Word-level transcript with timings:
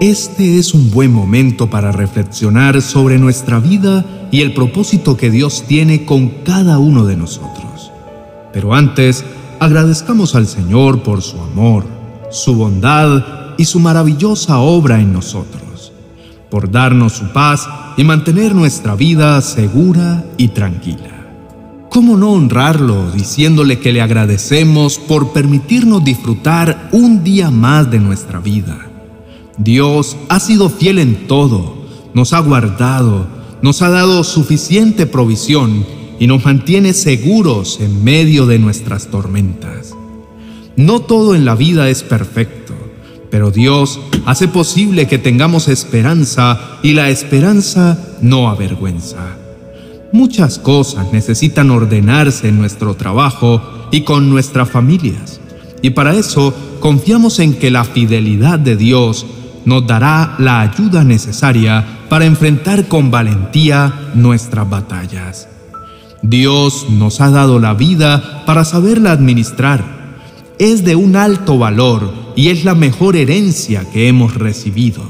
este 0.00 0.58
es 0.58 0.74
un 0.74 0.92
buen 0.92 1.12
momento 1.12 1.68
para 1.70 1.90
reflexionar 1.90 2.80
sobre 2.82 3.18
nuestra 3.18 3.58
vida 3.58 4.04
y 4.30 4.42
el 4.42 4.54
propósito 4.54 5.16
que 5.16 5.30
Dios 5.30 5.64
tiene 5.66 6.04
con 6.04 6.28
cada 6.44 6.78
uno 6.78 7.04
de 7.04 7.16
nosotros. 7.16 7.90
Pero 8.52 8.74
antes, 8.74 9.24
agradezcamos 9.58 10.36
al 10.36 10.46
Señor 10.46 11.02
por 11.02 11.22
su 11.22 11.40
amor, 11.40 11.84
su 12.30 12.54
bondad 12.54 13.56
y 13.58 13.64
su 13.64 13.80
maravillosa 13.80 14.58
obra 14.58 15.00
en 15.00 15.12
nosotros, 15.12 15.92
por 16.48 16.70
darnos 16.70 17.14
su 17.14 17.32
paz 17.32 17.68
y 17.96 18.04
mantener 18.04 18.54
nuestra 18.54 18.94
vida 18.94 19.40
segura 19.40 20.24
y 20.36 20.48
tranquila. 20.48 21.26
¿Cómo 21.90 22.16
no 22.16 22.30
honrarlo 22.32 23.10
diciéndole 23.10 23.80
que 23.80 23.92
le 23.92 24.00
agradecemos 24.00 24.98
por 24.98 25.32
permitirnos 25.32 26.04
disfrutar 26.04 26.88
un 26.92 27.24
día 27.24 27.50
más 27.50 27.90
de 27.90 27.98
nuestra 27.98 28.38
vida? 28.38 28.87
Dios 29.58 30.16
ha 30.28 30.38
sido 30.38 30.68
fiel 30.68 31.00
en 31.00 31.26
todo, 31.26 31.74
nos 32.14 32.32
ha 32.32 32.38
guardado, 32.38 33.26
nos 33.60 33.82
ha 33.82 33.90
dado 33.90 34.22
suficiente 34.22 35.06
provisión 35.06 35.84
y 36.20 36.28
nos 36.28 36.44
mantiene 36.44 36.92
seguros 36.92 37.80
en 37.80 38.04
medio 38.04 38.46
de 38.46 38.60
nuestras 38.60 39.08
tormentas. 39.08 39.94
No 40.76 41.00
todo 41.00 41.34
en 41.34 41.44
la 41.44 41.56
vida 41.56 41.88
es 41.88 42.04
perfecto, 42.04 42.72
pero 43.30 43.50
Dios 43.50 43.98
hace 44.26 44.46
posible 44.46 45.08
que 45.08 45.18
tengamos 45.18 45.66
esperanza 45.66 46.78
y 46.84 46.92
la 46.92 47.10
esperanza 47.10 47.98
no 48.22 48.48
avergüenza. 48.48 49.36
Muchas 50.12 50.60
cosas 50.60 51.12
necesitan 51.12 51.70
ordenarse 51.70 52.48
en 52.48 52.58
nuestro 52.58 52.94
trabajo 52.94 53.60
y 53.90 54.02
con 54.02 54.30
nuestras 54.30 54.70
familias, 54.70 55.40
y 55.82 55.90
para 55.90 56.14
eso 56.14 56.54
confiamos 56.78 57.40
en 57.40 57.54
que 57.54 57.70
la 57.72 57.84
fidelidad 57.84 58.58
de 58.58 58.76
Dios 58.76 59.26
nos 59.68 59.86
dará 59.86 60.34
la 60.38 60.62
ayuda 60.62 61.04
necesaria 61.04 61.84
para 62.08 62.24
enfrentar 62.24 62.88
con 62.88 63.10
valentía 63.10 64.12
nuestras 64.14 64.68
batallas. 64.68 65.46
Dios 66.22 66.86
nos 66.88 67.20
ha 67.20 67.28
dado 67.28 67.60
la 67.60 67.74
vida 67.74 68.44
para 68.46 68.64
saberla 68.64 69.12
administrar. 69.12 69.84
Es 70.58 70.86
de 70.86 70.96
un 70.96 71.16
alto 71.16 71.58
valor 71.58 72.10
y 72.34 72.48
es 72.48 72.64
la 72.64 72.74
mejor 72.74 73.14
herencia 73.14 73.84
que 73.90 74.08
hemos 74.08 74.34
recibido. 74.34 75.02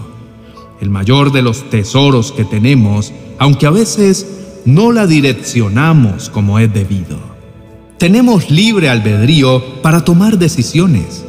El 0.81 0.91
mayor 0.91 1.31
de 1.31 1.43
los 1.43 1.71
tesoros 1.71 2.33
que 2.33 2.45
tenemos, 2.45 3.13
aunque 3.39 3.67
a 3.67 3.71
veces 3.71 4.27
no 4.65 4.91
la 4.91 5.07
direccionamos 5.07 6.31
como 6.31 6.59
es 6.59 6.75
debido. 6.75 7.17
Tenemos 7.97 8.51
libre 8.51 8.89
albedrío 8.89 9.81
para 9.83 10.05
tomar 10.05 10.37
decisiones 10.37 11.28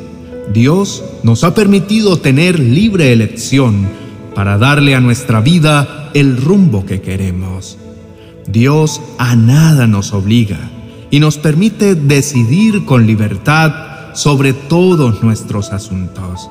Dios 0.53 1.03
nos 1.21 1.43
ha 1.43 1.53
permitido 1.53 2.17
tener 2.17 2.59
libre 2.59 3.13
elección 3.13 3.87
para 4.33 4.57
darle 4.57 4.95
a 4.95 4.99
nuestra 4.99 5.41
vida 5.41 6.09
el 6.15 6.37
rumbo 6.37 6.85
que 6.85 7.01
queremos. 7.01 7.77
Dios 8.47 8.99
a 9.19 9.35
nada 9.35 9.85
nos 9.85 10.11
obliga 10.11 10.57
y 11.11 11.19
nos 11.19 11.37
permite 11.37 11.93
decidir 11.93 12.83
con 12.85 13.05
libertad 13.05 14.15
sobre 14.15 14.53
todos 14.53 15.21
nuestros 15.21 15.71
asuntos. 15.71 16.49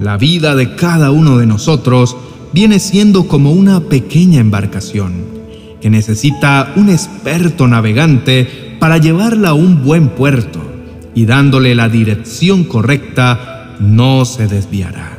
La 0.00 0.16
vida 0.16 0.54
de 0.54 0.76
cada 0.76 1.10
uno 1.10 1.36
de 1.38 1.46
nosotros 1.46 2.16
viene 2.52 2.78
siendo 2.78 3.26
como 3.26 3.50
una 3.50 3.80
pequeña 3.80 4.38
embarcación 4.38 5.24
que 5.80 5.90
necesita 5.90 6.72
un 6.76 6.90
experto 6.90 7.66
navegante 7.66 8.76
para 8.78 8.98
llevarla 8.98 9.50
a 9.50 9.54
un 9.54 9.82
buen 9.82 10.10
puerto 10.10 10.69
y 11.14 11.26
dándole 11.26 11.74
la 11.74 11.88
dirección 11.88 12.64
correcta, 12.64 13.76
no 13.80 14.24
se 14.24 14.46
desviará. 14.46 15.18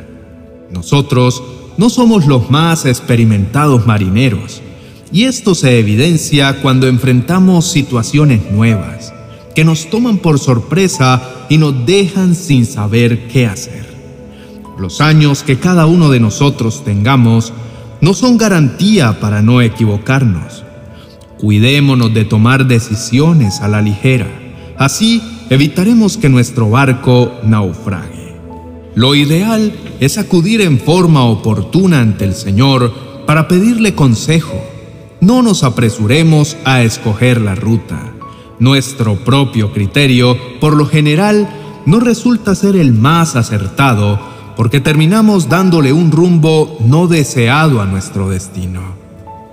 Nosotros 0.70 1.42
no 1.76 1.90
somos 1.90 2.26
los 2.26 2.50
más 2.50 2.86
experimentados 2.86 3.86
marineros, 3.86 4.62
y 5.12 5.24
esto 5.24 5.54
se 5.54 5.78
evidencia 5.78 6.60
cuando 6.62 6.88
enfrentamos 6.88 7.66
situaciones 7.66 8.50
nuevas, 8.50 9.12
que 9.54 9.64
nos 9.64 9.90
toman 9.90 10.18
por 10.18 10.38
sorpresa 10.38 11.22
y 11.50 11.58
nos 11.58 11.84
dejan 11.84 12.34
sin 12.34 12.64
saber 12.64 13.28
qué 13.28 13.46
hacer. 13.46 13.92
Los 14.78 15.02
años 15.02 15.42
que 15.42 15.58
cada 15.58 15.84
uno 15.86 16.08
de 16.10 16.18
nosotros 16.18 16.82
tengamos 16.84 17.52
no 18.00 18.14
son 18.14 18.38
garantía 18.38 19.20
para 19.20 19.42
no 19.42 19.60
equivocarnos. 19.60 20.64
Cuidémonos 21.38 22.14
de 22.14 22.24
tomar 22.24 22.66
decisiones 22.66 23.60
a 23.60 23.68
la 23.68 23.82
ligera. 23.82 24.28
Así 24.78 25.22
evitaremos 25.52 26.16
que 26.16 26.28
nuestro 26.28 26.70
barco 26.70 27.32
naufrague. 27.44 28.34
Lo 28.94 29.14
ideal 29.14 29.72
es 30.00 30.18
acudir 30.18 30.60
en 30.60 30.78
forma 30.78 31.24
oportuna 31.24 32.00
ante 32.00 32.24
el 32.24 32.34
Señor 32.34 32.92
para 33.26 33.48
pedirle 33.48 33.94
consejo. 33.94 34.62
No 35.20 35.42
nos 35.42 35.62
apresuremos 35.62 36.56
a 36.64 36.82
escoger 36.82 37.40
la 37.40 37.54
ruta. 37.54 38.12
Nuestro 38.58 39.16
propio 39.24 39.72
criterio, 39.72 40.36
por 40.60 40.76
lo 40.76 40.86
general, 40.86 41.48
no 41.86 42.00
resulta 42.00 42.54
ser 42.54 42.76
el 42.76 42.92
más 42.92 43.36
acertado 43.36 44.20
porque 44.56 44.80
terminamos 44.80 45.48
dándole 45.48 45.92
un 45.92 46.10
rumbo 46.10 46.78
no 46.80 47.08
deseado 47.08 47.80
a 47.80 47.86
nuestro 47.86 48.28
destino. 48.28 48.80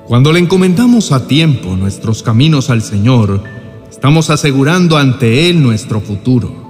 Cuando 0.08 0.34
le 0.34 0.40
encomendamos 0.40 1.12
a 1.12 1.28
tiempo 1.28 1.76
nuestros 1.76 2.24
caminos 2.24 2.70
al 2.70 2.82
Señor, 2.82 3.44
Estamos 3.90 4.30
asegurando 4.30 4.98
ante 4.98 5.50
Él 5.50 5.62
nuestro 5.64 6.00
futuro. 6.00 6.70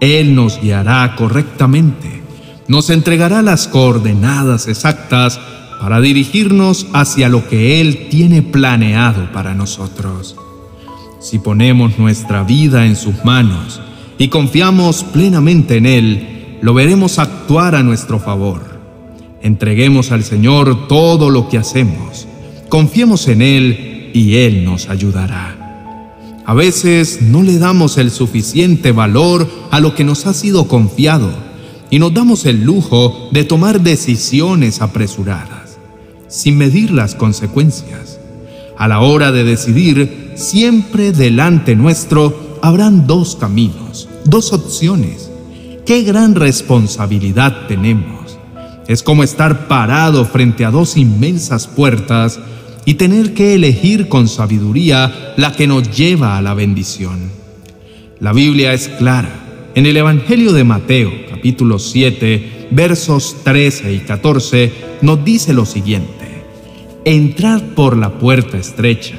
Él 0.00 0.34
nos 0.34 0.60
guiará 0.60 1.14
correctamente, 1.16 2.22
nos 2.68 2.90
entregará 2.90 3.42
las 3.42 3.68
coordenadas 3.68 4.68
exactas 4.68 5.40
para 5.80 6.00
dirigirnos 6.00 6.86
hacia 6.92 7.28
lo 7.28 7.48
que 7.48 7.80
Él 7.80 8.08
tiene 8.08 8.42
planeado 8.42 9.32
para 9.32 9.54
nosotros. 9.54 10.36
Si 11.20 11.38
ponemos 11.38 11.98
nuestra 11.98 12.42
vida 12.44 12.86
en 12.86 12.96
sus 12.96 13.24
manos 13.24 13.80
y 14.18 14.28
confiamos 14.28 15.04
plenamente 15.04 15.78
en 15.78 15.86
Él, 15.86 16.58
lo 16.62 16.72
veremos 16.74 17.18
actuar 17.18 17.74
a 17.74 17.82
nuestro 17.82 18.20
favor. 18.20 18.78
Entreguemos 19.42 20.12
al 20.12 20.22
Señor 20.22 20.86
todo 20.86 21.30
lo 21.30 21.48
que 21.48 21.58
hacemos, 21.58 22.28
confiemos 22.68 23.26
en 23.28 23.42
Él 23.42 24.10
y 24.14 24.36
Él 24.36 24.64
nos 24.64 24.88
ayudará. 24.88 25.63
A 26.46 26.52
veces 26.52 27.22
no 27.22 27.42
le 27.42 27.58
damos 27.58 27.96
el 27.96 28.10
suficiente 28.10 28.92
valor 28.92 29.48
a 29.70 29.80
lo 29.80 29.94
que 29.94 30.04
nos 30.04 30.26
ha 30.26 30.34
sido 30.34 30.68
confiado 30.68 31.30
y 31.88 31.98
nos 31.98 32.12
damos 32.12 32.44
el 32.44 32.64
lujo 32.64 33.30
de 33.32 33.44
tomar 33.44 33.80
decisiones 33.80 34.82
apresuradas, 34.82 35.78
sin 36.28 36.58
medir 36.58 36.90
las 36.90 37.14
consecuencias. 37.14 38.20
A 38.76 38.88
la 38.88 39.00
hora 39.00 39.32
de 39.32 39.44
decidir, 39.44 40.32
siempre 40.34 41.12
delante 41.12 41.76
nuestro 41.76 42.58
habrán 42.60 43.06
dos 43.06 43.36
caminos, 43.36 44.08
dos 44.26 44.52
opciones. 44.52 45.30
¡Qué 45.86 46.02
gran 46.02 46.34
responsabilidad 46.34 47.68
tenemos! 47.68 48.38
Es 48.86 49.02
como 49.02 49.22
estar 49.22 49.66
parado 49.66 50.26
frente 50.26 50.66
a 50.66 50.70
dos 50.70 50.98
inmensas 50.98 51.66
puertas 51.68 52.38
y 52.84 52.94
tener 52.94 53.34
que 53.34 53.54
elegir 53.54 54.08
con 54.08 54.28
sabiduría 54.28 55.34
la 55.36 55.52
que 55.52 55.66
nos 55.66 55.90
lleva 55.96 56.36
a 56.36 56.42
la 56.42 56.54
bendición. 56.54 57.30
La 58.20 58.32
Biblia 58.32 58.72
es 58.72 58.88
clara. 58.88 59.70
En 59.74 59.86
el 59.86 59.96
Evangelio 59.96 60.52
de 60.52 60.64
Mateo, 60.64 61.10
capítulo 61.28 61.78
7, 61.78 62.68
versos 62.70 63.36
13 63.42 63.92
y 63.92 63.98
14, 64.00 64.72
nos 65.02 65.24
dice 65.24 65.52
lo 65.52 65.66
siguiente. 65.66 66.44
Entrad 67.04 67.62
por 67.74 67.96
la 67.96 68.18
puerta 68.18 68.56
estrecha, 68.56 69.16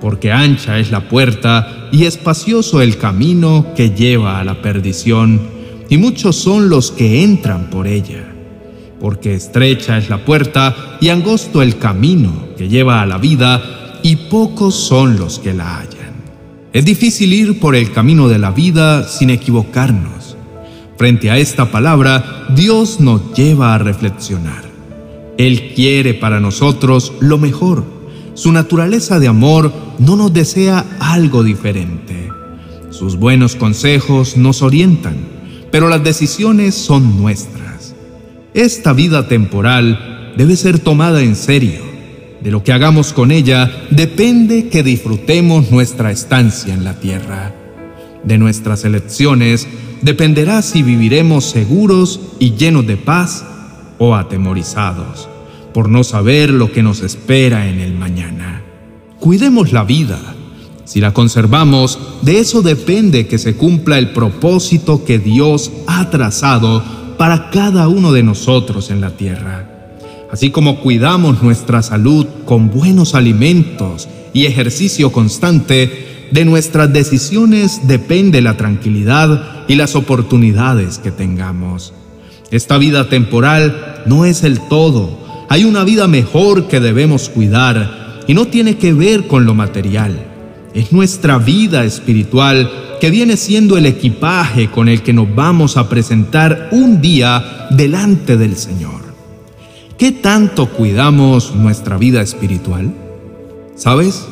porque 0.00 0.30
ancha 0.30 0.78
es 0.78 0.90
la 0.90 1.08
puerta 1.08 1.88
y 1.92 2.04
espacioso 2.04 2.80
el 2.80 2.96
camino 2.96 3.66
que 3.76 3.90
lleva 3.90 4.38
a 4.38 4.44
la 4.44 4.62
perdición, 4.62 5.40
y 5.88 5.98
muchos 5.98 6.36
son 6.36 6.68
los 6.68 6.90
que 6.92 7.22
entran 7.22 7.68
por 7.68 7.86
ella 7.86 8.31
porque 9.02 9.34
estrecha 9.34 9.98
es 9.98 10.08
la 10.08 10.24
puerta 10.24 10.96
y 11.00 11.08
angosto 11.08 11.60
el 11.60 11.76
camino 11.76 12.46
que 12.56 12.68
lleva 12.68 13.02
a 13.02 13.06
la 13.06 13.18
vida, 13.18 13.98
y 14.04 14.16
pocos 14.16 14.76
son 14.76 15.16
los 15.18 15.40
que 15.40 15.52
la 15.52 15.78
hallan. 15.78 16.12
Es 16.72 16.84
difícil 16.84 17.32
ir 17.32 17.60
por 17.60 17.74
el 17.74 17.92
camino 17.92 18.28
de 18.28 18.38
la 18.38 18.52
vida 18.52 19.06
sin 19.06 19.30
equivocarnos. 19.30 20.36
Frente 20.96 21.30
a 21.30 21.38
esta 21.38 21.70
palabra, 21.70 22.46
Dios 22.54 23.00
nos 23.00 23.34
lleva 23.34 23.74
a 23.74 23.78
reflexionar. 23.78 24.62
Él 25.36 25.72
quiere 25.74 26.14
para 26.14 26.38
nosotros 26.38 27.12
lo 27.20 27.38
mejor. 27.38 27.84
Su 28.34 28.52
naturaleza 28.52 29.18
de 29.18 29.28
amor 29.28 29.72
no 29.98 30.16
nos 30.16 30.32
desea 30.32 30.84
algo 31.00 31.42
diferente. 31.42 32.30
Sus 32.90 33.16
buenos 33.16 33.56
consejos 33.56 34.36
nos 34.36 34.62
orientan, 34.62 35.16
pero 35.72 35.88
las 35.88 36.04
decisiones 36.04 36.74
son 36.76 37.20
nuestras. 37.20 37.61
Esta 38.54 38.92
vida 38.92 39.28
temporal 39.28 40.34
debe 40.36 40.56
ser 40.56 40.78
tomada 40.78 41.22
en 41.22 41.36
serio. 41.36 41.80
De 42.42 42.50
lo 42.50 42.62
que 42.62 42.72
hagamos 42.72 43.14
con 43.14 43.30
ella 43.30 43.70
depende 43.90 44.68
que 44.68 44.82
disfrutemos 44.82 45.70
nuestra 45.70 46.10
estancia 46.10 46.74
en 46.74 46.84
la 46.84 47.00
tierra. 47.00 47.54
De 48.24 48.36
nuestras 48.36 48.84
elecciones 48.84 49.66
dependerá 50.02 50.60
si 50.60 50.82
viviremos 50.82 51.46
seguros 51.46 52.20
y 52.40 52.52
llenos 52.54 52.86
de 52.86 52.98
paz 52.98 53.42
o 53.98 54.14
atemorizados 54.14 55.30
por 55.72 55.88
no 55.88 56.04
saber 56.04 56.50
lo 56.50 56.70
que 56.70 56.82
nos 56.82 57.00
espera 57.00 57.70
en 57.70 57.80
el 57.80 57.94
mañana. 57.94 58.60
Cuidemos 59.18 59.72
la 59.72 59.84
vida. 59.84 60.20
Si 60.84 61.00
la 61.00 61.14
conservamos, 61.14 61.98
de 62.20 62.40
eso 62.40 62.60
depende 62.60 63.26
que 63.26 63.38
se 63.38 63.54
cumpla 63.54 63.96
el 63.96 64.10
propósito 64.10 65.06
que 65.06 65.18
Dios 65.18 65.72
ha 65.86 66.10
trazado 66.10 67.01
para 67.16 67.50
cada 67.50 67.88
uno 67.88 68.12
de 68.12 68.22
nosotros 68.22 68.90
en 68.90 69.00
la 69.00 69.10
tierra. 69.10 69.68
Así 70.30 70.50
como 70.50 70.80
cuidamos 70.80 71.42
nuestra 71.42 71.82
salud 71.82 72.26
con 72.44 72.70
buenos 72.70 73.14
alimentos 73.14 74.08
y 74.32 74.46
ejercicio 74.46 75.12
constante, 75.12 76.28
de 76.30 76.46
nuestras 76.46 76.90
decisiones 76.90 77.86
depende 77.86 78.40
la 78.40 78.56
tranquilidad 78.56 79.66
y 79.68 79.74
las 79.74 79.94
oportunidades 79.94 80.98
que 80.98 81.10
tengamos. 81.10 81.92
Esta 82.50 82.78
vida 82.78 83.10
temporal 83.10 84.02
no 84.06 84.24
es 84.24 84.42
el 84.42 84.58
todo. 84.68 85.18
Hay 85.50 85.64
una 85.64 85.84
vida 85.84 86.08
mejor 86.08 86.68
que 86.68 86.80
debemos 86.80 87.28
cuidar 87.28 88.22
y 88.26 88.32
no 88.32 88.46
tiene 88.46 88.78
que 88.78 88.94
ver 88.94 89.26
con 89.26 89.44
lo 89.44 89.52
material. 89.52 90.31
Es 90.74 90.90
nuestra 90.90 91.38
vida 91.38 91.84
espiritual 91.84 92.70
que 93.00 93.10
viene 93.10 93.36
siendo 93.36 93.76
el 93.76 93.84
equipaje 93.84 94.70
con 94.70 94.88
el 94.88 95.02
que 95.02 95.12
nos 95.12 95.34
vamos 95.34 95.76
a 95.76 95.88
presentar 95.88 96.68
un 96.72 97.02
día 97.02 97.66
delante 97.70 98.36
del 98.36 98.56
Señor. 98.56 99.02
¿Qué 99.98 100.12
tanto 100.12 100.70
cuidamos 100.70 101.54
nuestra 101.54 101.98
vida 101.98 102.22
espiritual? 102.22 102.92
¿Sabes? 103.76 104.26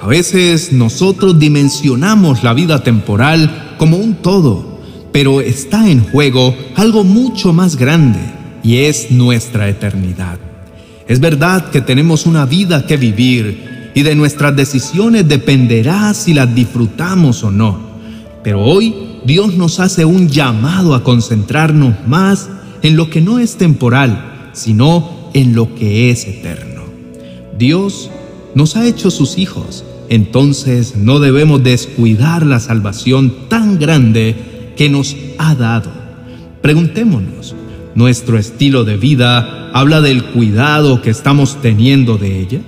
A 0.00 0.06
veces 0.06 0.72
nosotros 0.72 1.38
dimensionamos 1.38 2.42
la 2.42 2.54
vida 2.54 2.82
temporal 2.82 3.74
como 3.76 3.96
un 3.96 4.14
todo, 4.14 4.80
pero 5.12 5.40
está 5.40 5.90
en 5.90 6.04
juego 6.04 6.54
algo 6.76 7.04
mucho 7.04 7.52
más 7.52 7.76
grande 7.76 8.20
y 8.62 8.76
es 8.78 9.10
nuestra 9.10 9.68
eternidad. 9.68 10.38
Es 11.08 11.18
verdad 11.18 11.70
que 11.70 11.80
tenemos 11.80 12.26
una 12.26 12.46
vida 12.46 12.86
que 12.86 12.96
vivir 12.96 13.69
y 13.94 14.02
de 14.02 14.14
nuestras 14.14 14.54
decisiones 14.56 15.28
dependerá 15.28 16.14
si 16.14 16.34
las 16.34 16.54
disfrutamos 16.54 17.42
o 17.44 17.50
no. 17.50 17.90
Pero 18.42 18.62
hoy 18.62 18.94
Dios 19.24 19.54
nos 19.54 19.80
hace 19.80 20.04
un 20.04 20.28
llamado 20.28 20.94
a 20.94 21.04
concentrarnos 21.04 21.94
más 22.06 22.48
en 22.82 22.96
lo 22.96 23.10
que 23.10 23.20
no 23.20 23.38
es 23.38 23.56
temporal, 23.56 24.50
sino 24.52 25.30
en 25.34 25.54
lo 25.54 25.74
que 25.74 26.10
es 26.10 26.26
eterno. 26.26 26.82
Dios 27.58 28.10
nos 28.54 28.76
ha 28.76 28.86
hecho 28.86 29.10
sus 29.10 29.38
hijos 29.38 29.84
entonces 30.10 30.96
no 30.96 31.20
debemos 31.20 31.62
descuidar 31.62 32.44
la 32.44 32.58
salvación 32.58 33.32
tan 33.48 33.78
grande 33.78 34.72
que 34.76 34.90
nos 34.90 35.16
ha 35.38 35.54
dado. 35.54 35.92
Preguntémonos, 36.60 37.54
¿nuestro 37.94 38.36
estilo 38.36 38.82
de 38.82 38.96
vida 38.96 39.70
habla 39.72 40.00
del 40.00 40.24
cuidado 40.24 41.00
que 41.00 41.10
estamos 41.10 41.62
teniendo 41.62 42.18
de 42.18 42.40
ella? 42.40 42.60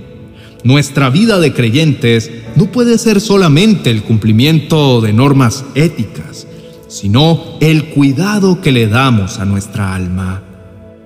Nuestra 0.65 1.11
vida 1.11 1.41
de 1.41 1.53
creyentes 1.53 2.31
no 2.55 2.67
puede 2.67 2.99
ser 2.99 3.21
solamente 3.21 3.91
el 3.91 4.03
cumplimiento 4.03 5.01
de 5.01 5.13
normas 5.13 5.65
éticas, 5.75 6.47
sino 6.89 7.59
el 7.61 7.91
cuidado 7.91 8.61
que 8.61 8.71
le 8.71 8.87
damos 8.87 9.39
a 9.39 9.45
nuestra 9.45 9.95
alma. 9.95 10.43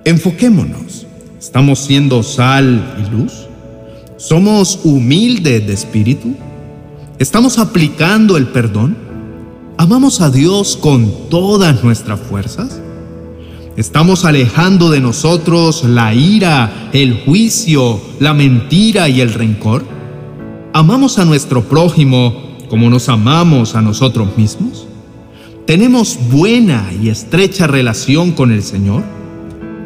Enfoquémonos. 0.05 1.07
¿Estamos 1.39 1.79
siendo 1.79 2.23
sal 2.23 2.95
y 2.99 3.09
luz? 3.15 3.47
¿Somos 4.17 4.79
humildes 4.83 5.65
de 5.65 5.73
espíritu? 5.73 6.35
¿Estamos 7.19 7.57
aplicando 7.57 8.37
el 8.37 8.47
perdón? 8.47 8.97
¿Amamos 9.77 10.21
a 10.21 10.29
Dios 10.29 10.77
con 10.77 11.29
todas 11.29 11.83
nuestras 11.83 12.19
fuerzas? 12.19 12.81
¿Estamos 13.77 14.25
alejando 14.25 14.89
de 14.89 14.99
nosotros 15.01 15.83
la 15.83 16.11
ira, 16.11 16.89
el 16.93 17.13
juicio, 17.13 18.01
la 18.19 18.33
mentira 18.33 19.07
y 19.07 19.21
el 19.21 19.31
rencor? 19.31 19.85
¿Amamos 20.73 21.19
a 21.19 21.25
nuestro 21.25 21.63
prójimo 21.63 22.57
como 22.71 22.89
nos 22.89 23.07
amamos 23.07 23.75
a 23.75 23.83
nosotros 23.83 24.35
mismos? 24.35 24.87
¿Tenemos 25.67 26.17
buena 26.31 26.89
y 27.03 27.09
estrecha 27.09 27.67
relación 27.67 28.31
con 28.31 28.51
el 28.51 28.63
Señor? 28.63 29.03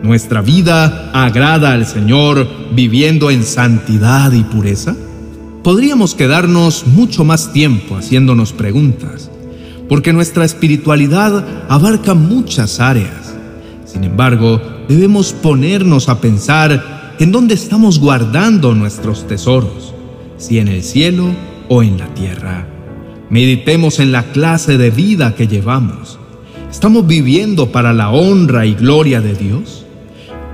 ¿Nuestra 0.03 0.41
vida 0.41 1.11
agrada 1.13 1.73
al 1.73 1.85
Señor 1.85 2.47
viviendo 2.73 3.29
en 3.29 3.43
santidad 3.43 4.31
y 4.31 4.43
pureza? 4.45 4.95
Podríamos 5.65 6.15
quedarnos 6.15 6.88
mucho 6.88 7.25
más 7.25 7.51
tiempo 7.51 7.97
haciéndonos 7.97 8.53
preguntas, 8.53 9.29
porque 9.89 10.13
nuestra 10.13 10.45
espiritualidad 10.45 11.67
abarca 11.67 12.13
muchas 12.13 12.79
áreas. 12.79 13.30
Sin 13.91 14.05
embargo, 14.05 14.61
debemos 14.88 15.33
ponernos 15.33 16.07
a 16.07 16.21
pensar 16.21 17.13
en 17.19 17.33
dónde 17.33 17.55
estamos 17.55 17.99
guardando 17.99 18.73
nuestros 18.73 19.27
tesoros, 19.27 19.93
si 20.38 20.59
en 20.59 20.69
el 20.69 20.81
cielo 20.81 21.25
o 21.67 21.83
en 21.83 21.97
la 21.97 22.07
tierra. 22.13 22.67
Meditemos 23.29 23.99
en 23.99 24.13
la 24.13 24.31
clase 24.31 24.77
de 24.77 24.91
vida 24.91 25.35
que 25.35 25.47
llevamos. 25.47 26.19
¿Estamos 26.71 27.05
viviendo 27.05 27.73
para 27.73 27.91
la 27.91 28.11
honra 28.11 28.65
y 28.65 28.75
gloria 28.75 29.19
de 29.19 29.35
Dios? 29.35 29.83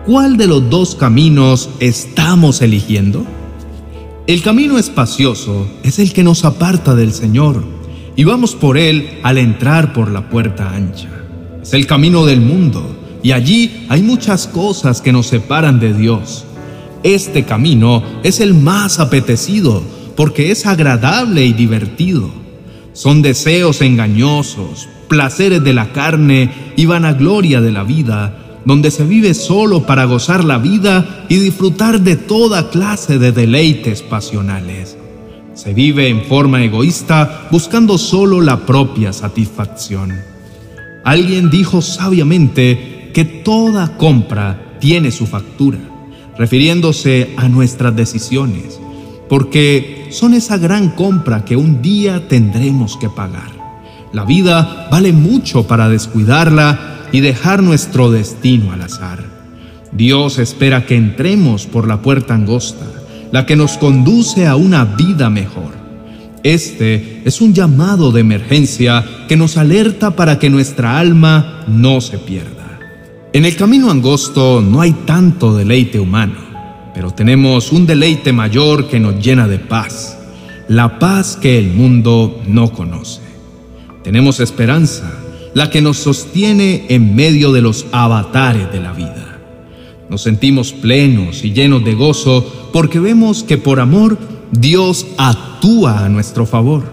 ¿Cuál 0.08 0.38
de 0.38 0.48
los 0.48 0.68
dos 0.72 0.96
caminos 0.96 1.70
estamos 1.80 2.64
eligiendo? 2.64 3.24
El 4.26 4.42
camino 4.42 4.80
espacioso 4.80 5.68
es 5.84 6.00
el 6.00 6.12
que 6.12 6.24
nos 6.24 6.44
aparta 6.44 6.96
del 6.96 7.14
Señor 7.14 7.64
y 8.16 8.24
vamos 8.24 8.56
por 8.56 8.80
él 8.80 9.20
al 9.22 9.38
entrar 9.38 9.94
por 9.94 10.10
la 10.10 10.28
puerta 10.28 10.72
ancha. 10.74 11.10
Es 11.62 11.76
el 11.76 11.86
camino 11.86 12.26
del 12.26 12.42
mundo 12.42 12.97
y 13.24 13.32
allí 13.32 13.86
hay 13.90 14.02
muchas 14.02 14.48
cosas 14.48 15.02
que 15.02 15.12
nos 15.12 15.28
separan 15.28 15.80
de 15.80 15.94
Dios. 15.94 16.46
Este 17.04 17.44
camino 17.44 18.04
es 18.24 18.40
el 18.40 18.54
más 18.54 19.00
apetecido 19.00 19.84
porque 20.16 20.52
es 20.52 20.66
agradable 20.66 21.46
y 21.46 21.54
divertido. 21.54 22.30
Son 22.94 23.22
deseos 23.22 23.82
engañosos, 23.82 24.90
placeres 25.08 25.64
de 25.64 25.74
la 25.74 25.94
carne 25.94 26.52
y 26.76 26.86
vanagloria 26.86 27.62
de 27.62 27.72
la 27.72 27.84
vida 27.84 28.44
donde 28.68 28.92
se 28.92 29.06
vive 29.06 29.34
solo 29.34 29.86
para 29.86 30.04
gozar 30.04 30.44
la 30.44 30.58
vida 30.58 31.26
y 31.30 31.38
disfrutar 31.38 32.02
de 32.02 32.18
toda 32.18 32.70
clase 32.70 33.18
de 33.18 33.32
deleites 33.32 34.02
pasionales. 34.02 34.98
Se 35.54 35.74
vive 35.74 36.10
en 36.10 36.26
forma 36.26 36.62
egoísta 36.62 37.48
buscando 37.50 37.98
solo 37.98 38.42
la 38.42 38.66
propia 38.66 39.14
satisfacción. 39.14 40.12
Alguien 41.06 41.50
dijo 41.50 41.82
sabiamente 41.82 42.97
que 43.18 43.26
toda 43.26 43.98
compra 43.98 44.78
tiene 44.80 45.10
su 45.10 45.26
factura, 45.26 45.80
refiriéndose 46.38 47.34
a 47.36 47.50
nuestras 47.50 47.96
decisiones, 47.96 48.80
porque 49.28 50.06
son 50.12 50.36
esa 50.36 50.60
gran 50.60 50.90
compra 50.90 51.44
que 51.44 51.56
un 51.56 51.82
día 51.82 52.28
tendremos 52.28 52.96
que 52.96 53.10
pagar. 53.10 53.50
La 54.14 54.24
vida 54.24 54.88
vale 54.92 55.14
mucho 55.14 55.66
para 55.66 55.90
descuidarla 55.90 57.08
y 57.12 57.22
dejar 57.22 57.64
nuestro 57.64 58.12
destino 58.12 58.72
al 58.72 58.84
azar. 58.84 59.24
Dios 59.92 60.38
espera 60.38 60.86
que 60.86 60.96
entremos 60.96 61.66
por 61.66 61.88
la 61.88 62.04
puerta 62.04 62.36
angosta, 62.36 62.86
la 63.32 63.48
que 63.48 63.56
nos 63.56 63.80
conduce 63.80 64.46
a 64.46 64.56
una 64.56 64.86
vida 64.86 65.32
mejor. 65.32 65.74
Este 66.44 67.24
es 67.26 67.42
un 67.42 67.56
llamado 67.56 68.12
de 68.12 68.22
emergencia 68.22 69.04
que 69.28 69.36
nos 69.36 69.58
alerta 69.58 70.12
para 70.12 70.38
que 70.38 70.52
nuestra 70.52 71.00
alma 71.00 71.64
no 71.68 72.00
se 72.00 72.20
pierda. 72.20 72.57
En 73.38 73.46
el 73.46 73.56
camino 73.56 73.92
angosto 73.92 74.64
no 74.64 74.82
hay 74.82 74.94
tanto 75.06 75.56
deleite 75.56 76.00
humano, 76.00 76.40
pero 76.96 77.12
tenemos 77.12 77.72
un 77.72 77.86
deleite 77.86 78.34
mayor 78.34 78.88
que 78.88 79.00
nos 79.00 79.24
llena 79.24 79.48
de 79.48 79.60
paz, 79.60 80.18
la 80.68 80.98
paz 80.98 81.38
que 81.40 81.60
el 81.60 81.72
mundo 81.72 82.42
no 82.48 82.74
conoce. 82.74 83.22
Tenemos 84.04 84.40
esperanza 84.40 85.20
la 85.54 85.70
que 85.70 85.84
nos 85.84 85.98
sostiene 85.98 86.88
en 86.90 87.16
medio 87.16 87.52
de 87.52 87.62
los 87.62 87.86
avatares 87.92 88.72
de 88.72 88.80
la 88.80 88.94
vida. 88.94 89.38
Nos 90.10 90.24
sentimos 90.24 90.74
plenos 90.74 91.44
y 91.44 91.54
llenos 91.54 91.86
de 91.86 91.94
gozo 91.94 92.70
porque 92.74 93.00
vemos 93.00 93.44
que 93.44 93.60
por 93.60 93.80
amor 93.80 94.18
Dios 94.52 95.06
actúa 95.20 96.04
a 96.04 96.10
nuestro 96.10 96.48
favor. 96.48 96.86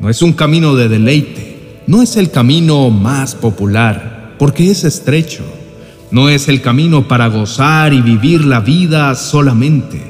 No 0.00 0.10
es 0.10 0.22
un 0.22 0.32
camino 0.32 0.74
de 0.74 0.88
deleite, 0.88 1.82
no 1.86 2.02
es 2.02 2.16
el 2.16 2.32
camino 2.32 2.90
más 2.90 3.36
popular, 3.36 4.11
porque 4.42 4.72
es 4.72 4.82
estrecho. 4.82 5.44
No 6.10 6.28
es 6.28 6.48
el 6.48 6.60
camino 6.62 7.06
para 7.06 7.28
gozar 7.28 7.94
y 7.94 8.02
vivir 8.02 8.44
la 8.44 8.58
vida 8.58 9.14
solamente, 9.14 10.02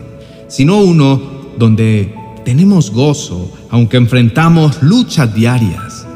sino 0.48 0.78
uno 0.78 1.20
donde 1.58 2.14
tenemos 2.42 2.90
gozo 2.90 3.52
aunque 3.68 3.98
enfrentamos 3.98 4.82
luchas 4.82 5.34
diarias 5.34 6.06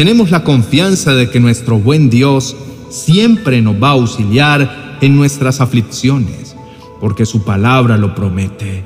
tenemos 0.00 0.30
la 0.30 0.44
confianza 0.44 1.14
de 1.14 1.28
que 1.28 1.40
nuestro 1.40 1.78
buen 1.78 2.08
Dios 2.08 2.56
siempre 2.88 3.60
nos 3.60 3.74
va 3.74 3.88
a 3.88 3.92
auxiliar 3.92 4.96
en 5.02 5.14
nuestras 5.14 5.60
aflicciones, 5.60 6.56
porque 7.02 7.26
su 7.26 7.44
palabra 7.44 7.98
lo 7.98 8.14
promete. 8.14 8.82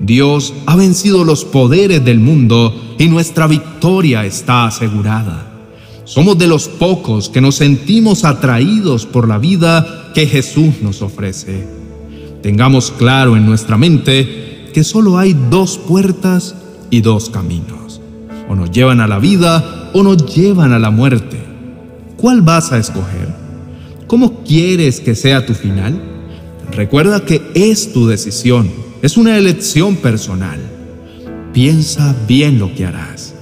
Dios 0.00 0.54
ha 0.64 0.74
vencido 0.74 1.24
los 1.24 1.44
poderes 1.44 2.02
del 2.02 2.20
mundo 2.20 2.74
y 2.98 3.06
nuestra 3.08 3.46
victoria 3.46 4.24
está 4.24 4.64
asegurada. 4.64 5.55
Somos 6.06 6.38
de 6.38 6.46
los 6.46 6.68
pocos 6.68 7.28
que 7.28 7.40
nos 7.40 7.56
sentimos 7.56 8.24
atraídos 8.24 9.04
por 9.06 9.26
la 9.26 9.38
vida 9.38 10.12
que 10.14 10.28
Jesús 10.28 10.74
nos 10.80 11.02
ofrece. 11.02 11.66
Tengamos 12.44 12.92
claro 12.92 13.36
en 13.36 13.44
nuestra 13.44 13.76
mente 13.76 14.70
que 14.72 14.84
solo 14.84 15.18
hay 15.18 15.36
dos 15.50 15.78
puertas 15.78 16.54
y 16.90 17.00
dos 17.00 17.28
caminos. 17.28 18.00
O 18.48 18.54
nos 18.54 18.70
llevan 18.70 19.00
a 19.00 19.08
la 19.08 19.18
vida 19.18 19.90
o 19.94 20.04
nos 20.04 20.32
llevan 20.32 20.72
a 20.72 20.78
la 20.78 20.92
muerte. 20.92 21.38
¿Cuál 22.16 22.40
vas 22.40 22.70
a 22.70 22.78
escoger? 22.78 23.34
¿Cómo 24.06 24.44
quieres 24.44 25.00
que 25.00 25.16
sea 25.16 25.44
tu 25.44 25.54
final? 25.54 26.00
Recuerda 26.70 27.24
que 27.24 27.42
es 27.54 27.92
tu 27.92 28.06
decisión, 28.06 28.70
es 29.02 29.16
una 29.16 29.36
elección 29.36 29.96
personal. 29.96 30.60
Piensa 31.52 32.14
bien 32.28 32.60
lo 32.60 32.72
que 32.76 32.86
harás. 32.86 33.34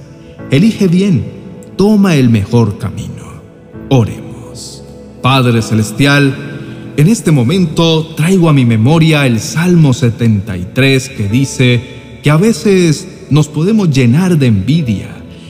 Elige 0.49 0.87
bien, 0.87 1.34
toma 1.75 2.15
el 2.15 2.29
mejor 2.29 2.77
camino. 2.77 3.41
Oremos. 3.89 4.83
Padre 5.21 5.61
Celestial, 5.61 6.93
en 6.97 7.07
este 7.07 7.31
momento 7.31 8.13
traigo 8.15 8.49
a 8.49 8.53
mi 8.53 8.65
memoria 8.65 9.25
el 9.25 9.39
Salmo 9.39 9.93
73 9.93 11.09
que 11.09 11.27
dice 11.27 12.19
que 12.23 12.29
a 12.29 12.37
veces 12.37 13.07
nos 13.29 13.47
podemos 13.47 13.89
llenar 13.89 14.37
de 14.37 14.47
envidia 14.47 15.09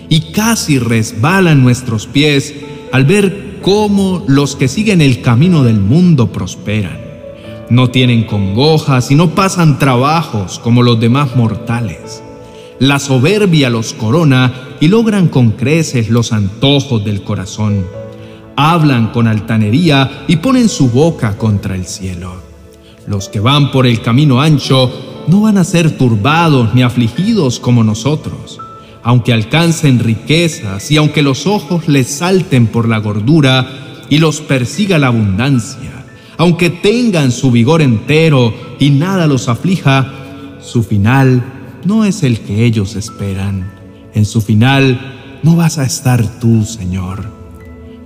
y 0.10 0.32
casi 0.32 0.80
resbalan 0.80 1.64
nuestros 1.64 2.08
pies 2.08 2.54
al 2.92 3.06
ver 3.06 3.60
cómo 3.62 4.24
los 4.28 4.56
que 4.56 4.68
siguen 4.68 5.02
el 5.02 5.22
camino 5.22 5.64
del 5.64 5.80
mundo 5.80 6.32
prosperan. 6.32 7.00
No 7.70 7.90
tienen 7.90 8.24
congojas 8.26 9.12
y 9.12 9.16
no 9.16 9.32
pasan 9.32 9.80
trabajos 9.80 10.60
como 10.60 10.84
los 10.84 11.00
demás 11.00 11.36
mortales. 11.36 12.22
La 12.80 13.00
soberbia 13.00 13.70
los 13.70 13.94
corona 13.94 14.54
y 14.80 14.88
logran 14.88 15.28
con 15.30 15.52
creces 15.52 16.10
los 16.10 16.34
antojos 16.34 17.04
del 17.06 17.24
corazón. 17.24 17.86
Hablan 18.56 19.12
con 19.12 19.28
altanería 19.28 20.26
y 20.28 20.38
ponen 20.38 20.70
su 20.70 20.90
boca 20.90 21.38
contra 21.38 21.76
el 21.76 21.86
cielo. 21.86 22.36
Los 23.08 23.30
que 23.30 23.40
van 23.40 23.72
por 23.72 23.88
el 23.88 24.02
camino 24.02 24.42
ancho 24.42 25.26
no 25.28 25.42
van 25.42 25.58
a 25.58 25.64
ser 25.64 25.98
turbados 25.98 26.74
ni 26.74 26.84
afligidos 26.84 27.60
como 27.60 27.84
nosotros 27.84 28.60
aunque 29.06 29.34
alcancen 29.34 30.00
riquezas 30.00 30.90
y 30.90 30.98
aunque 30.98 31.22
los 31.22 31.46
ojos 31.46 31.88
les 31.88 32.08
salten 32.08 32.66
por 32.66 32.90
la 32.90 32.98
gordura 32.98 34.04
y 34.10 34.18
los 34.18 34.42
persiga 34.42 34.98
la 34.98 35.08
abundancia, 35.08 36.04
aunque 36.38 36.72
tengan 36.72 37.32
su 37.32 37.52
vigor 37.52 37.84
entero 37.84 38.52
y 38.80 38.90
nada 38.90 39.28
los 39.28 39.48
aflija, 39.48 40.12
su 40.60 40.82
final 40.82 41.55
no 41.86 42.04
es 42.04 42.24
el 42.24 42.40
que 42.42 42.66
ellos 42.66 42.96
esperan. 42.96 43.72
En 44.14 44.26
su 44.26 44.42
final 44.42 45.40
no 45.44 45.56
vas 45.56 45.78
a 45.78 45.86
estar 45.86 46.40
tú, 46.40 46.66
Señor. 46.66 47.32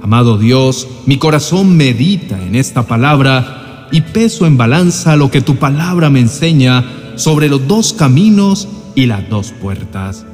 Amado 0.02 0.38
Dios, 0.38 0.88
mi 1.06 1.18
corazón 1.18 1.76
medita 1.76 2.42
en 2.42 2.56
esta 2.56 2.84
palabra 2.84 3.88
y 3.92 4.02
peso 4.02 4.46
en 4.46 4.58
balanza 4.58 5.16
lo 5.16 5.32
que 5.32 5.42
tu 5.42 5.56
palabra 5.56 6.10
me 6.10 6.20
enseña 6.20 6.84
sobre 7.16 7.50
los 7.50 7.68
dos 7.68 7.94
caminos 7.94 8.68
y 8.96 9.06
las 9.06 9.28
dos 9.30 9.52
puertas. 9.52 10.26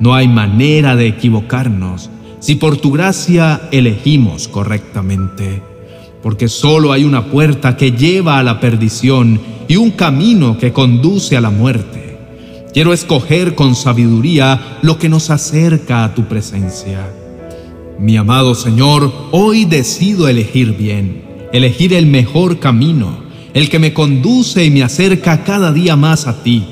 No 0.00 0.14
hay 0.14 0.28
manera 0.28 0.94
de 0.96 1.08
equivocarnos 1.08 2.10
si 2.40 2.54
por 2.54 2.76
tu 2.76 2.92
gracia 2.92 3.68
elegimos 3.72 4.46
correctamente, 4.46 5.62
porque 6.22 6.48
solo 6.48 6.92
hay 6.92 7.04
una 7.04 7.26
puerta 7.26 7.76
que 7.76 7.92
lleva 7.92 8.38
a 8.38 8.44
la 8.44 8.60
perdición 8.60 9.40
y 9.66 9.76
un 9.76 9.90
camino 9.90 10.56
que 10.58 10.72
conduce 10.72 11.36
a 11.36 11.40
la 11.40 11.50
muerte. 11.50 12.07
Quiero 12.72 12.92
escoger 12.92 13.54
con 13.54 13.74
sabiduría 13.74 14.78
lo 14.82 14.98
que 14.98 15.08
nos 15.08 15.30
acerca 15.30 16.04
a 16.04 16.14
tu 16.14 16.24
presencia. 16.24 17.10
Mi 17.98 18.16
amado 18.16 18.54
Señor, 18.54 19.10
hoy 19.32 19.64
decido 19.64 20.28
elegir 20.28 20.76
bien, 20.76 21.24
elegir 21.52 21.94
el 21.94 22.06
mejor 22.06 22.58
camino, 22.58 23.24
el 23.54 23.70
que 23.70 23.78
me 23.78 23.94
conduce 23.94 24.64
y 24.64 24.70
me 24.70 24.82
acerca 24.82 25.44
cada 25.44 25.72
día 25.72 25.96
más 25.96 26.26
a 26.26 26.42
ti. 26.42 26.64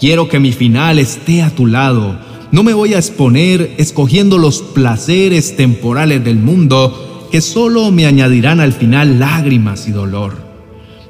Quiero 0.00 0.28
que 0.28 0.38
mi 0.38 0.52
final 0.52 0.98
esté 0.98 1.42
a 1.42 1.50
tu 1.50 1.66
lado, 1.66 2.16
no 2.52 2.62
me 2.62 2.72
voy 2.72 2.94
a 2.94 2.98
exponer 2.98 3.74
escogiendo 3.78 4.38
los 4.38 4.62
placeres 4.62 5.56
temporales 5.56 6.24
del 6.24 6.36
mundo 6.36 7.28
que 7.32 7.40
solo 7.40 7.90
me 7.90 8.06
añadirán 8.06 8.60
al 8.60 8.72
final 8.72 9.18
lágrimas 9.18 9.88
y 9.88 9.90
dolor. 9.90 10.36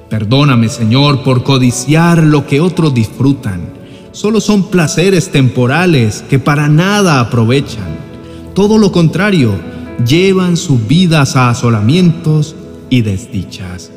Perdóname, 0.08 0.70
Señor, 0.70 1.22
por 1.22 1.44
codiciar 1.44 2.22
lo 2.22 2.46
que 2.46 2.62
otros 2.62 2.94
disfrutan. 2.94 3.83
Solo 4.14 4.40
son 4.40 4.70
placeres 4.70 5.32
temporales 5.32 6.24
que 6.30 6.38
para 6.38 6.68
nada 6.68 7.18
aprovechan. 7.18 7.98
Todo 8.54 8.78
lo 8.78 8.92
contrario, 8.92 9.50
llevan 10.06 10.56
sus 10.56 10.86
vidas 10.86 11.34
a 11.34 11.50
asolamientos 11.50 12.54
y 12.90 13.02
desdichas. 13.02 13.90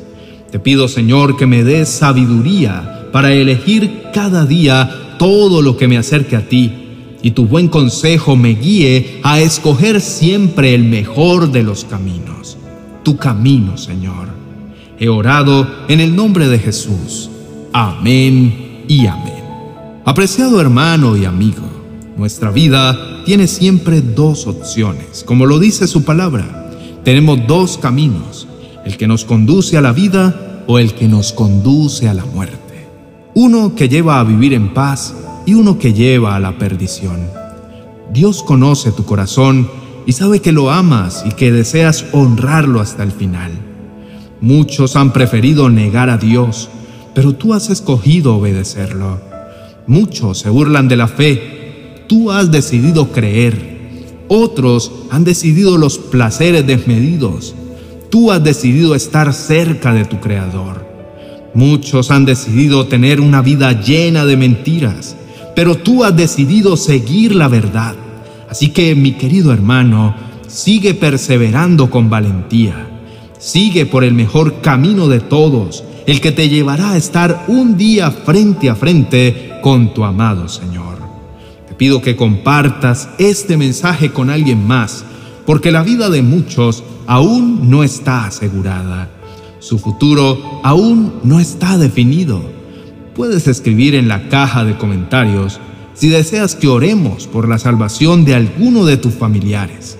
Te 0.50 0.58
pido, 0.58 0.88
Señor, 0.88 1.36
que 1.36 1.46
me 1.46 1.62
des 1.62 1.88
sabiduría 1.88 3.08
para 3.12 3.32
elegir 3.32 4.06
cada 4.12 4.44
día 4.44 5.14
todo 5.20 5.62
lo 5.62 5.76
que 5.76 5.86
me 5.86 5.96
acerque 5.96 6.34
a 6.34 6.48
ti 6.48 6.72
y 7.22 7.30
tu 7.30 7.46
buen 7.46 7.68
consejo 7.68 8.34
me 8.34 8.54
guíe 8.54 9.20
a 9.22 9.38
escoger 9.38 10.00
siempre 10.00 10.74
el 10.74 10.82
mejor 10.82 11.52
de 11.52 11.62
los 11.62 11.84
caminos, 11.84 12.58
tu 13.04 13.16
camino, 13.16 13.78
Señor. 13.78 14.30
He 14.98 15.08
orado 15.08 15.64
en 15.86 16.00
el 16.00 16.16
nombre 16.16 16.48
de 16.48 16.58
Jesús. 16.58 17.30
Amén 17.72 18.84
y 18.88 19.06
amén. 19.06 19.37
Apreciado 20.08 20.58
hermano 20.58 21.18
y 21.18 21.26
amigo, 21.26 21.68
nuestra 22.16 22.50
vida 22.50 22.96
tiene 23.26 23.46
siempre 23.46 24.00
dos 24.00 24.46
opciones, 24.46 25.22
como 25.22 25.44
lo 25.44 25.58
dice 25.58 25.86
su 25.86 26.02
palabra. 26.02 26.70
Tenemos 27.04 27.46
dos 27.46 27.76
caminos, 27.76 28.48
el 28.86 28.96
que 28.96 29.06
nos 29.06 29.26
conduce 29.26 29.76
a 29.76 29.82
la 29.82 29.92
vida 29.92 30.64
o 30.66 30.78
el 30.78 30.94
que 30.94 31.08
nos 31.08 31.34
conduce 31.34 32.08
a 32.08 32.14
la 32.14 32.24
muerte. 32.24 32.88
Uno 33.34 33.74
que 33.74 33.90
lleva 33.90 34.18
a 34.18 34.24
vivir 34.24 34.54
en 34.54 34.72
paz 34.72 35.14
y 35.44 35.52
uno 35.52 35.78
que 35.78 35.92
lleva 35.92 36.36
a 36.36 36.40
la 36.40 36.56
perdición. 36.56 37.28
Dios 38.10 38.42
conoce 38.42 38.92
tu 38.92 39.04
corazón 39.04 39.68
y 40.06 40.12
sabe 40.12 40.40
que 40.40 40.52
lo 40.52 40.70
amas 40.70 41.22
y 41.26 41.32
que 41.32 41.52
deseas 41.52 42.06
honrarlo 42.12 42.80
hasta 42.80 43.02
el 43.02 43.12
final. 43.12 43.52
Muchos 44.40 44.96
han 44.96 45.12
preferido 45.12 45.68
negar 45.68 46.08
a 46.08 46.16
Dios, 46.16 46.70
pero 47.14 47.34
tú 47.34 47.52
has 47.52 47.68
escogido 47.68 48.36
obedecerlo. 48.36 49.27
Muchos 49.88 50.40
se 50.40 50.50
burlan 50.50 50.86
de 50.86 50.96
la 50.96 51.08
fe, 51.08 52.04
tú 52.08 52.30
has 52.30 52.50
decidido 52.50 53.10
creer. 53.10 53.78
Otros 54.28 54.92
han 55.10 55.24
decidido 55.24 55.78
los 55.78 55.96
placeres 55.96 56.66
desmedidos, 56.66 57.54
tú 58.10 58.30
has 58.30 58.44
decidido 58.44 58.94
estar 58.94 59.32
cerca 59.32 59.94
de 59.94 60.04
tu 60.04 60.20
Creador. 60.20 60.86
Muchos 61.54 62.10
han 62.10 62.26
decidido 62.26 62.86
tener 62.86 63.18
una 63.22 63.40
vida 63.40 63.80
llena 63.80 64.26
de 64.26 64.36
mentiras, 64.36 65.16
pero 65.56 65.74
tú 65.76 66.04
has 66.04 66.14
decidido 66.14 66.76
seguir 66.76 67.34
la 67.34 67.48
verdad. 67.48 67.96
Así 68.50 68.68
que, 68.68 68.94
mi 68.94 69.12
querido 69.12 69.54
hermano, 69.54 70.14
sigue 70.48 70.92
perseverando 70.92 71.88
con 71.88 72.10
valentía. 72.10 72.90
Sigue 73.38 73.86
por 73.86 74.04
el 74.04 74.12
mejor 74.12 74.60
camino 74.60 75.08
de 75.08 75.20
todos, 75.20 75.82
el 76.06 76.20
que 76.20 76.32
te 76.32 76.50
llevará 76.50 76.92
a 76.92 76.96
estar 76.98 77.46
un 77.48 77.78
día 77.78 78.10
frente 78.10 78.68
a 78.68 78.74
frente 78.74 79.47
con 79.62 79.94
tu 79.94 80.04
amado 80.04 80.48
Señor. 80.48 80.98
Te 81.68 81.74
pido 81.74 82.02
que 82.02 82.16
compartas 82.16 83.08
este 83.18 83.56
mensaje 83.56 84.12
con 84.12 84.30
alguien 84.30 84.66
más, 84.66 85.04
porque 85.46 85.70
la 85.70 85.82
vida 85.82 86.10
de 86.10 86.22
muchos 86.22 86.84
aún 87.06 87.70
no 87.70 87.84
está 87.84 88.26
asegurada. 88.26 89.10
Su 89.60 89.78
futuro 89.78 90.60
aún 90.62 91.20
no 91.24 91.40
está 91.40 91.78
definido 91.78 92.58
puedes 93.18 93.48
escribir 93.48 93.96
en 93.96 94.06
la 94.06 94.28
caja 94.28 94.64
de 94.64 94.78
comentarios 94.78 95.58
si 95.92 96.08
deseas 96.08 96.54
que 96.54 96.68
oremos 96.68 97.26
por 97.26 97.48
la 97.48 97.58
salvación 97.58 98.24
de 98.24 98.36
alguno 98.36 98.84
de 98.84 98.96
tus 98.96 99.12
familiares. 99.12 99.98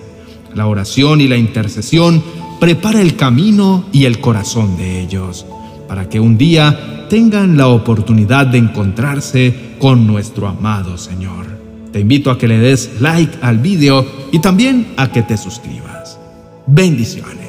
La 0.55 0.67
oración 0.67 1.19
y 1.19 1.27
la 1.27 1.35
intercesión 1.35 2.23
prepara 2.61 3.01
el 3.01 3.17
camino 3.17 3.83
y 3.91 4.05
el 4.05 4.21
corazón 4.21 4.77
de 4.77 5.01
ellos, 5.01 5.45
para 5.89 6.07
que 6.07 6.19
un 6.19 6.37
día 6.37 7.07
tengan 7.09 7.57
la 7.57 7.67
oportunidad 7.67 8.45
de 8.45 8.59
encontrarse 8.59 9.73
con 9.79 10.05
nuestro 10.05 10.47
amado 10.47 10.99
Señor. 10.99 11.47
Te 11.91 11.99
invito 11.99 12.29
a 12.29 12.37
que 12.37 12.47
le 12.47 12.59
des 12.59 13.01
like 13.01 13.39
al 13.41 13.57
video 13.57 14.05
y 14.31 14.37
también 14.37 14.93
a 14.97 15.11
que 15.11 15.23
te 15.23 15.35
suscribas. 15.35 16.19
Bendiciones. 16.67 17.48